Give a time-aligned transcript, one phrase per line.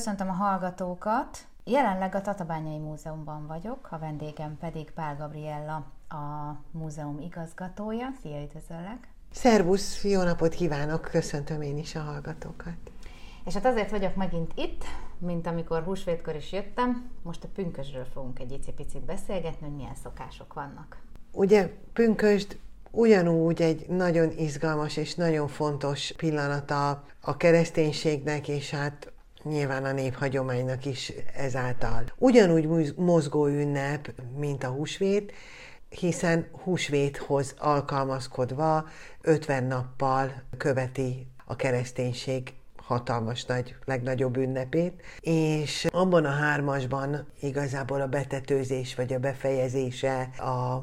[0.00, 1.38] köszöntöm a hallgatókat.
[1.64, 5.74] Jelenleg a Tatabányai Múzeumban vagyok, a vendégem pedig Pál Gabriella,
[6.08, 8.06] a múzeum igazgatója.
[8.22, 9.08] Szia, üdvözöllek!
[9.32, 12.74] Szervusz, jó napot kívánok, köszöntöm én is a hallgatókat.
[13.44, 14.84] És hát azért vagyok megint itt,
[15.18, 20.54] mint amikor húsvétkor is jöttem, most a pünkösről fogunk egy icipicit beszélgetni, hogy milyen szokások
[20.54, 20.96] vannak.
[21.32, 22.58] Ugye pünkösd
[22.90, 30.84] ugyanúgy egy nagyon izgalmas és nagyon fontos pillanata a kereszténységnek, és hát nyilván a néphagyománynak
[30.84, 32.04] is ezáltal.
[32.16, 35.32] Ugyanúgy mozgó ünnep, mint a húsvét,
[35.88, 38.88] hiszen húsvéthoz alkalmazkodva
[39.20, 48.06] 50 nappal követi a kereszténység hatalmas nagy, legnagyobb ünnepét, és abban a hármasban igazából a
[48.06, 50.82] betetőzés vagy a befejezése a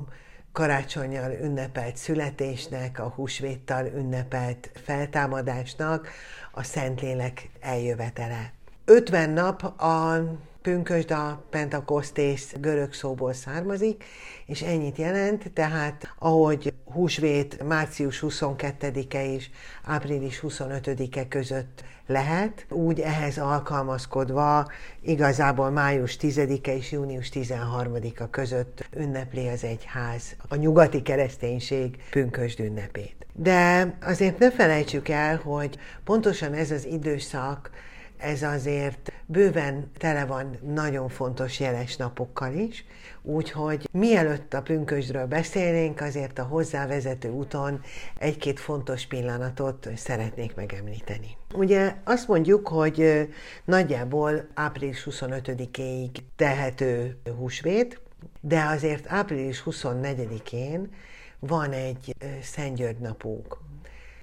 [0.58, 6.10] karácsonyjal ünnepelt születésnek, a húsvéttal ünnepelt feltámadásnak,
[6.52, 8.57] a Szentlélek eljövetele.
[8.90, 10.24] 50 nap a
[10.62, 14.04] pünkösd a pentakosztész görög szóból származik,
[14.46, 19.50] és ennyit jelent, tehát ahogy húsvét március 22-e és
[19.84, 24.72] április 25-e között lehet, úgy ehhez alkalmazkodva
[25.02, 33.16] igazából május 10-e és június 13-a között ünnepli az egyház a nyugati kereszténység pünkösd ünnepét.
[33.34, 37.70] De azért ne felejtsük el, hogy pontosan ez az időszak
[38.18, 42.86] ez azért bőven tele van nagyon fontos jeles napokkal is,
[43.22, 47.82] úgyhogy mielőtt a pünkösdről beszélnénk, azért a hozzávezető úton
[48.18, 51.38] egy-két fontos pillanatot szeretnék megemlíteni.
[51.54, 53.30] Ugye azt mondjuk, hogy
[53.66, 58.02] nagyjából április 25-éig tehető húsvét,
[58.42, 60.92] de azért április 24-én
[61.40, 63.58] van egy Szent György napunk.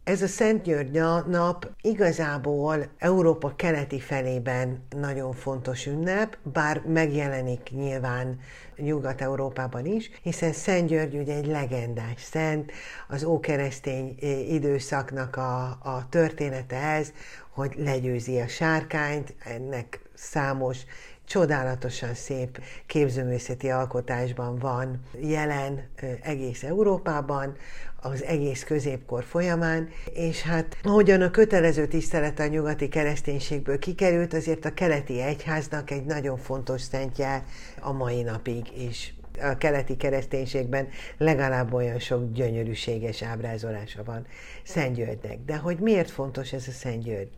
[0.05, 0.91] Ez a Szent György
[1.26, 8.41] nap igazából Európa keleti felében nagyon fontos ünnep, bár megjelenik nyilván
[8.76, 12.72] Nyugat-Európában is, hiszen Szent György ugye egy legendás szent,
[13.09, 14.16] az ókeresztény
[14.48, 17.12] időszaknak a, a története ez,
[17.50, 20.78] hogy legyőzi a sárkányt, ennek számos
[21.26, 25.88] csodálatosan szép képzőművészeti alkotásban van jelen
[26.22, 27.56] egész Európában,
[28.04, 34.65] az egész középkor folyamán, és hát ahogyan a kötelező tisztelet a nyugati kereszténységből kikerült, azért
[34.65, 37.44] a keleti egyháznak egy nagyon fontos szentje
[37.81, 40.88] a mai napig is a keleti kereszténységben
[41.19, 44.26] legalább olyan sok gyönyörűséges ábrázolása van
[44.62, 45.38] Szent Györgynek.
[45.47, 47.31] De hogy miért fontos ez a Szent György?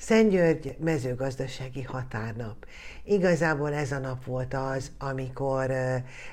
[0.00, 2.66] Szent György mezőgazdasági határnap.
[3.04, 5.70] Igazából ez a nap volt az, amikor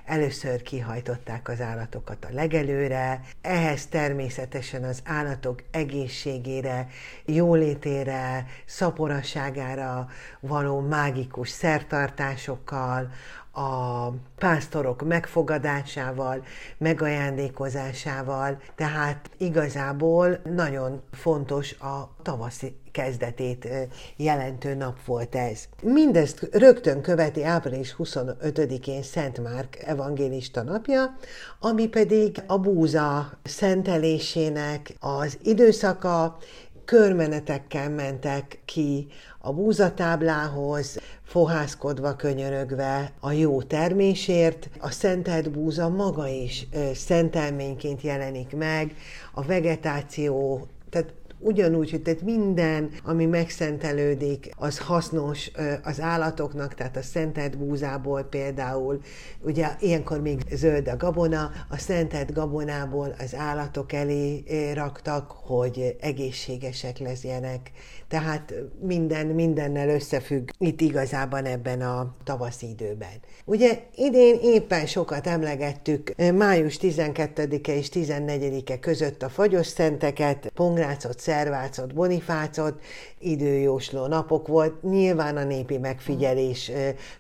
[0.05, 6.87] először kihajtották az állatokat a legelőre, ehhez természetesen az állatok egészségére,
[7.25, 10.07] jólétére, szaporasságára
[10.39, 13.11] való mágikus szertartásokkal,
[13.51, 16.43] a pásztorok megfogadásával,
[16.77, 23.67] megajándékozásával, tehát igazából nagyon fontos a tavaszi kezdetét
[24.15, 25.63] jelentő nap volt ez.
[25.81, 31.17] Mindezt rögtön követi április 25-én Szent Márk evangélista napja,
[31.59, 36.37] ami pedig a búza szentelésének az időszaka,
[36.85, 39.07] körmenetekkel mentek ki
[39.39, 44.69] a búzatáblához, fohászkodva, könyörögve a jó termésért.
[44.79, 48.95] A szentelt búza maga is szentelményként jelenik meg,
[49.33, 55.51] a vegetáció, tehát ugyanúgy, hogy tehát minden, ami megszentelődik, az hasznos
[55.83, 59.01] az állatoknak, tehát a szentelt búzából például,
[59.41, 66.97] ugye ilyenkor még zöld a gabona, a szentelt gabonából az állatok elé raktak, hogy egészségesek
[66.97, 67.71] leszjenek.
[68.07, 73.19] Tehát minden mindennel összefügg itt igazában ebben a tavaszi időben.
[73.45, 81.93] Ugye idén éppen sokat emlegettük május 12-e és 14-e között a fagyos szenteket, Pongrácot, Szervácot,
[81.93, 82.81] Bonifácot,
[83.19, 84.83] időjósló napok volt.
[84.83, 86.71] Nyilván a népi megfigyelés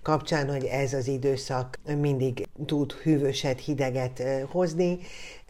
[0.01, 4.99] kapcsán, hogy ez az időszak mindig tud hűvöset, hideget hozni,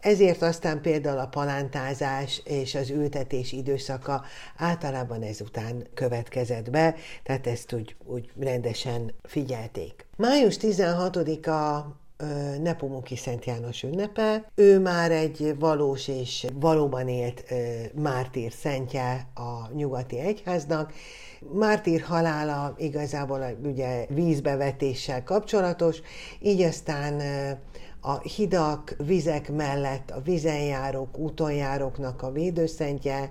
[0.01, 4.23] ezért aztán például a palántázás és az ültetés időszaka
[4.57, 10.05] általában ezután következett be, tehát ezt úgy, úgy rendesen figyelték.
[10.17, 11.85] Május 16-a
[12.61, 14.51] Nepomuki Szent János ünnepe.
[14.55, 17.43] Ő már egy valós és valóban élt
[17.95, 20.93] mártír szentje a nyugati egyháznak.
[21.53, 26.01] Mártír halála igazából ugye vízbevetéssel kapcsolatos,
[26.41, 27.21] így aztán
[28.05, 33.29] a hidak, vizek mellett a vizenjárók, útonjáróknak a védőszentje,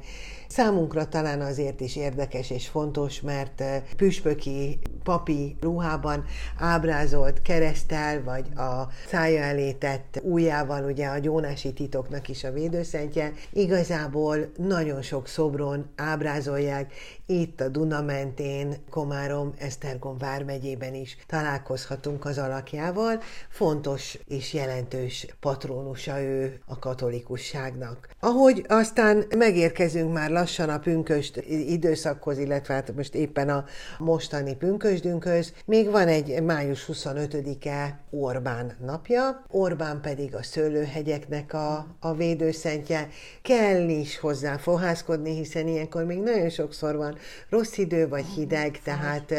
[0.54, 6.24] Számunkra talán azért is érdekes és fontos, mert eh, püspöki papi ruhában
[6.58, 13.32] ábrázolt keresztel, vagy a szája elé tett ujjával, ugye a gyónási titoknak is a védőszentje,
[13.52, 16.92] igazából nagyon sok szobron ábrázolják,
[17.26, 23.20] itt a Duna mentén, Komárom, Esztergom vármegyében is találkozhatunk az alakjával.
[23.48, 28.08] Fontos és jelentős patrónusa ő a katolikusságnak.
[28.20, 33.64] Ahogy aztán megérkezünk már lassan a pünköst időszakhoz, illetve hát most éppen a
[33.98, 42.14] mostani pünkösdünkhöz, még van egy május 25-e Orbán napja, Orbán pedig a szőlőhegyeknek a, a
[42.14, 43.08] védőszentje.
[43.42, 47.16] Kell is hozzá fohászkodni, hiszen ilyenkor még nagyon sokszor van
[47.48, 49.34] rossz idő vagy hideg, tehát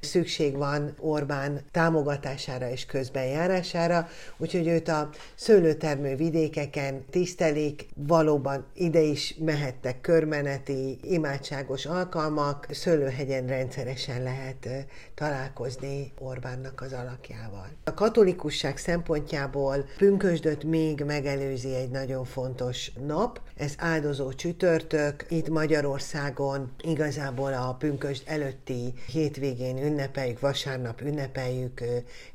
[0.00, 9.34] szükség van Orbán támogatására és közbenjárására, úgyhogy őt a szőlőtermő vidékeken tisztelik, valóban ide is
[9.38, 14.68] mehettek körmeneti, imádságos alkalmak, Szőlőhegyen rendszeresen lehet
[15.14, 17.68] találkozni Orbánnak az alakjával.
[17.84, 26.72] A katolikusság szempontjából pünkösdöt még megelőzi egy nagyon fontos nap, ez áldozó csütörtök, itt Magyarországon
[26.82, 31.84] igazából a pünkösd előtti hétvégén ünnepeljük, vasárnap ünnepeljük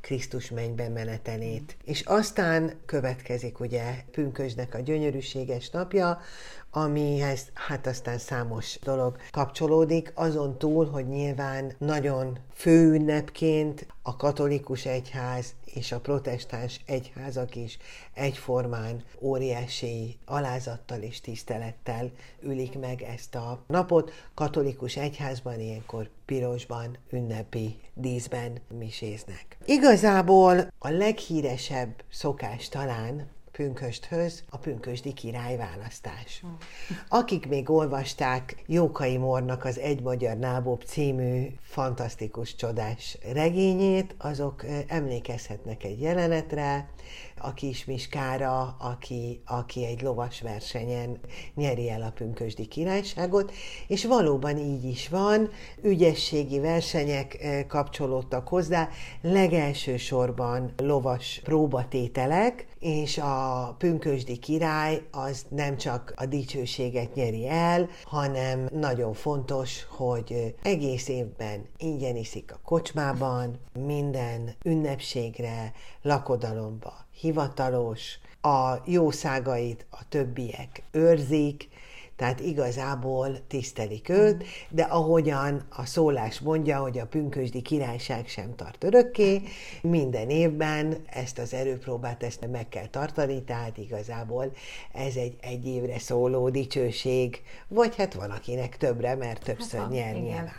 [0.01, 1.77] Krisztus mennybe menetelét.
[1.85, 6.19] És aztán következik ugye pünkösdnek a gyönyörűséges napja,
[6.71, 15.53] amihez hát aztán számos dolog kapcsolódik, azon túl, hogy nyilván nagyon főünnepként a katolikus egyház
[15.65, 17.77] és a protestáns egyházak is
[18.13, 24.11] egyformán óriási alázattal és tisztelettel ülik meg ezt a napot.
[24.33, 29.57] Katolikus egyházban ilyenkor pirosban, ünnepi díszben miséznek.
[29.65, 36.43] Igazából a leghíresebb szokás talán pünkösthöz a pünkösdi királyválasztás.
[37.07, 45.83] Akik még olvasták Jókai Mornak az Egy Magyar Nábob című fantasztikus, csodás regényét, azok emlékezhetnek
[45.83, 46.89] egy jelenetre,
[47.41, 51.19] a kis Miskára, aki, aki egy lovas versenyen
[51.55, 53.51] nyeri el a pünkösdi királyságot,
[53.87, 55.49] és valóban így is van,
[55.81, 58.89] ügyességi versenyek kapcsolódtak hozzá,
[59.21, 67.89] legelső sorban lovas próbatételek, és a pünkösdi király az nem csak a dicsőséget nyeri el,
[68.03, 78.81] hanem nagyon fontos, hogy egész évben ingyen iszik a kocsmában, minden ünnepségre, lakodalomba hivatalos, a
[78.85, 81.69] jószágait a többiek őrzik,
[82.21, 88.83] tehát igazából tisztelik őt, de ahogyan a szólás mondja, hogy a pünkösdi királyság sem tart
[88.83, 89.41] örökké,
[89.81, 94.51] minden évben ezt az erőpróbát ezt meg kell tartani, tehát igazából
[94.93, 100.15] ez egy egy évre szóló dicsőség, vagy hát van akinek többre, mert többször hát, nyer
[100.15, 100.21] igen.
[100.21, 100.53] nyilván.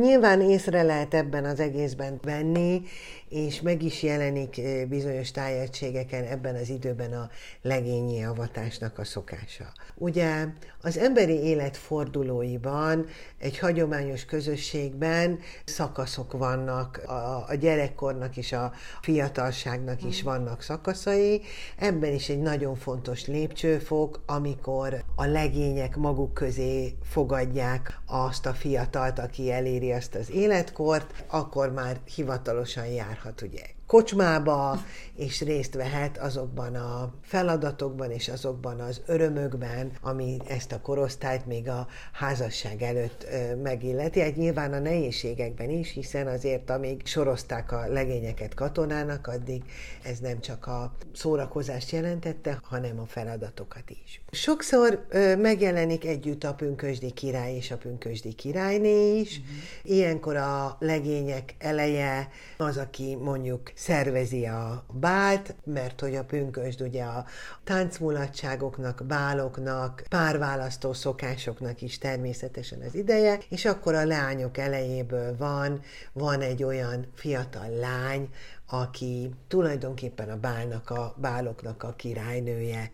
[0.00, 2.82] Nyilván észre lehet ebben az egészben venni,
[3.32, 7.30] és meg is jelenik eh, bizonyos tájegységeken ebben az időben a
[7.62, 9.72] legényi avatásnak a szokása.
[9.94, 10.46] Ugye
[10.82, 13.06] az emberi élet fordulóiban,
[13.38, 20.24] egy hagyományos közösségben szakaszok vannak, a, a gyerekkornak és a fiatalságnak is mm.
[20.24, 21.42] vannak szakaszai.
[21.76, 29.18] Ebben is egy nagyon fontos lépcsőfok, amikor a legények maguk közé fogadják azt a fiatalt,
[29.18, 32.86] aki eléri azt az életkort, akkor már hivatalosan
[33.22, 34.82] járhat ugye kocsmába,
[35.16, 41.68] és részt vehet azokban a feladatokban és azokban az örömökben, ami ezt a korosztályt még
[41.68, 43.26] a házasság előtt
[43.62, 44.20] megilleti.
[44.20, 49.62] Hát nyilván a nehézségekben is, hiszen azért amíg sorozták a legényeket katonának, addig
[50.02, 54.22] ez nem csak a szórakozást jelentette, hanem a feladatokat is.
[54.30, 55.06] Sokszor
[55.38, 59.38] megjelenik együtt a pünkösdi király és a pünkösdi királyné is.
[59.38, 59.96] Uh-huh.
[59.96, 67.04] Ilyenkor a legények eleje az, aki mondjuk szervezi a bált, mert hogy a pünkösd ugye
[67.04, 67.24] a
[67.64, 75.80] táncmulatságoknak, báloknak, párválasztó szokásoknak is természetesen az ideje, és akkor a leányok elejéből van,
[76.12, 78.28] van egy olyan fiatal lány,
[78.66, 82.90] aki tulajdonképpen a bálnak, a báloknak a királynője.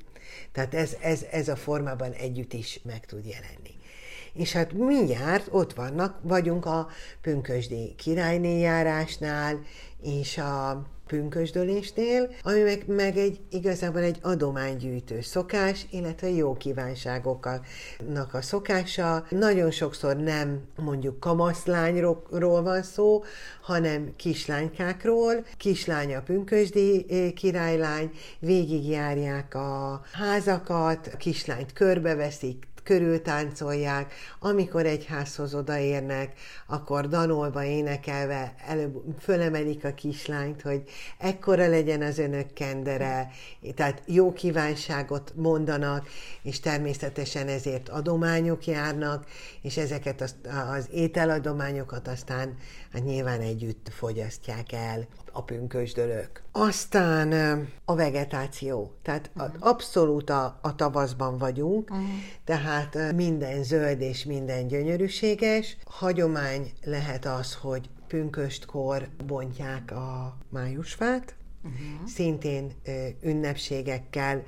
[0.52, 3.77] Tehát ez, ez, ez a formában együtt is meg tud jelenni.
[4.38, 6.88] És hát mindjárt ott vannak, vagyunk a
[7.20, 9.60] pünkösdi királynéjárásnál,
[10.02, 18.42] és a pünkösdölésnél, ami meg, meg egy igazából egy adománygyűjtő szokás, illetve jó kívánságoknak a
[18.42, 19.26] szokása.
[19.30, 23.24] Nagyon sokszor nem mondjuk kamaszlányról van szó,
[23.62, 25.44] hanem kislánykákról.
[25.56, 36.32] Kislány a pünkösdi eh, királylány, végigjárják a házakat, kislányt körbeveszik, körültáncolják, amikor egy házhoz odaérnek,
[36.66, 40.82] akkor danolva énekelve előbb fölemelik a kislányt, hogy
[41.18, 43.30] ekkora legyen az önök kendere,
[43.74, 46.08] tehát jó kívánságot mondanak,
[46.42, 49.24] és természetesen ezért adományok járnak,
[49.62, 50.34] és ezeket az,
[50.74, 52.56] az ételadományokat aztán
[52.92, 55.06] hát nyilván együtt fogyasztják el
[55.38, 56.42] a pünkösdölök.
[56.52, 57.32] Aztán
[57.84, 59.54] a vegetáció, tehát uh-huh.
[59.58, 62.06] abszolút a, a tavaszban vagyunk, uh-huh.
[62.44, 65.76] tehát minden zöld és minden gyönyörűséges.
[65.84, 72.08] Hagyomány lehet az, hogy pünköstkor bontják a májusfát, uh-huh.
[72.08, 72.72] szintén
[73.22, 74.44] ünnepségekkel,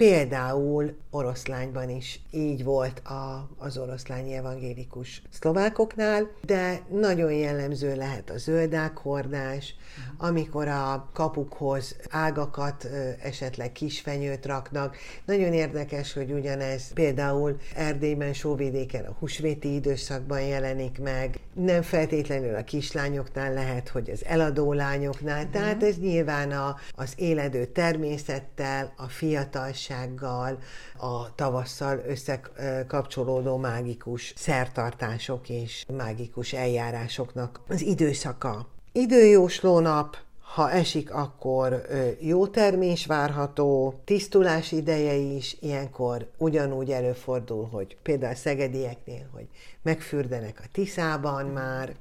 [0.00, 8.38] Például oroszlányban is így volt a, az oroszlányi evangélikus szlovákoknál, de nagyon jellemző lehet a
[8.38, 10.28] zöldákhordás, uh-huh.
[10.28, 12.88] amikor a kapukhoz ágakat,
[13.22, 14.96] esetleg kisfenyőt raknak.
[15.24, 22.64] Nagyon érdekes, hogy ugyanez például Erdélyben, Sóvidéken a húsvéti időszakban jelenik meg, nem feltétlenül a
[22.64, 29.88] kislányoknál lehet, hogy az eladó lányoknál, tehát ez nyilván a, az éledő természettel, a fiatalság,
[29.90, 30.58] kívánsággal,
[30.98, 38.66] a tavasszal összekapcsolódó mágikus szertartások és mágikus eljárásoknak az időszaka.
[38.92, 40.16] Időjósló nap,
[40.54, 41.82] ha esik, akkor
[42.20, 49.46] jó termés várható, tisztulás ideje is, ilyenkor ugyanúgy előfordul, hogy például a szegedieknél, hogy
[49.82, 51.94] megfürdenek a Tiszában már,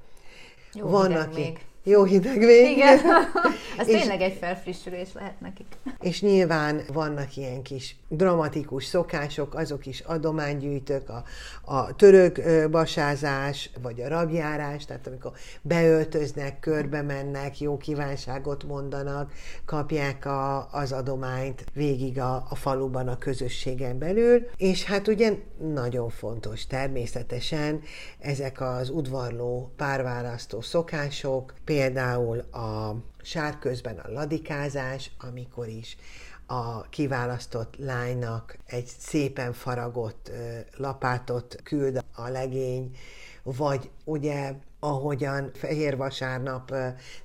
[0.74, 1.66] jó, Van, aki, még.
[1.84, 2.78] Jó hideg vég.
[2.78, 3.00] Igen,
[3.78, 5.66] ez és, tényleg egy felfrissülés lehet nekik.
[6.00, 11.24] És nyilván vannak ilyen kis dramatikus szokások, azok is adománygyűjtők, a,
[11.62, 15.32] a török basázás, vagy a rabjárás, tehát amikor
[15.62, 19.32] beöltöznek, körbe mennek, jó kívánságot mondanak,
[19.66, 25.34] kapják a, az adományt végig a, a faluban, a közösségen belül, és hát ugye
[25.74, 27.82] nagyon fontos természetesen
[28.20, 35.98] ezek az udvarló párválasztó szokások, például a sárközben a ladikázás, amikor is
[36.46, 40.32] a kiválasztott lánynak egy szépen faragott
[40.78, 42.98] lapátot küld a legény,
[43.44, 46.68] vagy ugye ahogyan fehér vasárnap,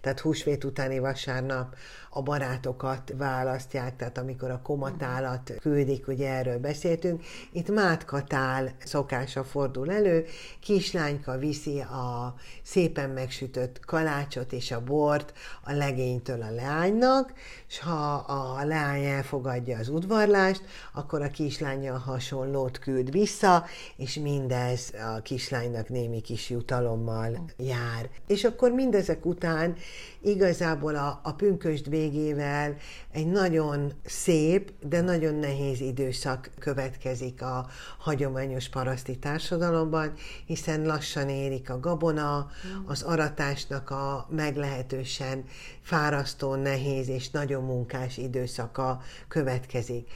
[0.00, 1.74] tehát húsvét utáni vasárnap
[2.10, 7.22] a barátokat választják, tehát amikor a komatálat küldik, ugye erről beszéltünk.
[7.52, 10.24] Itt mátkatál szokása fordul elő,
[10.60, 15.32] kislányka viszi a szépen megsütött kalácsot és a bort
[15.64, 17.32] a legénytől a leánynak,
[17.68, 20.62] és ha a leány elfogadja az udvarlást,
[20.92, 23.64] akkor a kislánya hasonlót küld vissza,
[23.96, 28.10] és mindez a kislánynak némi kis jutalommal jár.
[28.26, 29.76] És akkor mindezek után
[30.24, 32.76] igazából a, a pünkösd végével
[33.12, 37.66] egy nagyon szép, de nagyon nehéz időszak következik a
[37.98, 40.12] hagyományos paraszti társadalomban,
[40.46, 42.50] hiszen lassan érik a gabona,
[42.86, 45.44] az aratásnak a meglehetősen
[45.80, 50.10] fárasztó, nehéz és nagyon munkás időszaka következik.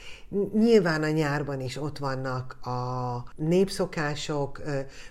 [0.53, 4.61] Nyilván a nyárban is ott vannak a népszokások,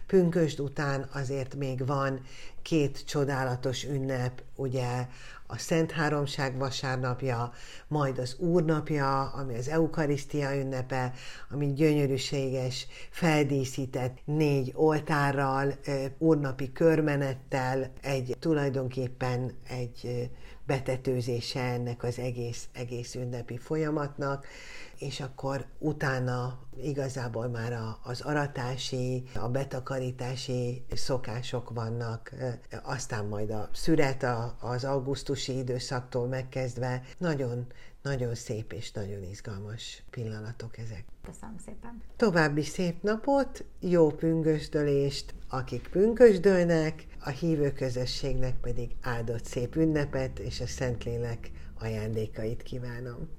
[0.06, 2.20] pünkösd után azért még van
[2.68, 5.06] két csodálatos ünnep, ugye
[5.46, 7.52] a Szent Háromság vasárnapja,
[7.86, 11.12] majd az Úrnapja, ami az Eukarisztia ünnepe,
[11.50, 15.74] ami gyönyörűséges, feldíszített négy oltárral,
[16.18, 20.30] úrnapi körmenettel, egy tulajdonképpen egy
[20.68, 24.46] betetőzése ennek az egész, egész ünnepi folyamatnak,
[24.98, 32.32] és akkor utána igazából már a, az aratási, a betakarítási szokások vannak,
[32.82, 37.66] aztán majd a szüret a, az augusztusi időszaktól megkezdve nagyon,
[38.08, 41.04] nagyon szép és nagyon izgalmas pillanatok ezek.
[41.22, 42.02] Köszönöm szépen.
[42.16, 50.60] További szép napot, jó püngösdölést, akik pünkösdölnek, a hívő közösségnek pedig áldott szép ünnepet és
[50.60, 53.26] a Szentlélek ajándékait kívánom.